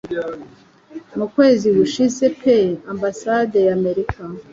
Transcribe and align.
Mu 1.17 1.25
kwezi 1.33 1.67
gushize 1.77 2.25
pe 2.41 2.57
Ambasade 2.91 3.57
ya 3.67 3.73
Amerika 3.79 4.21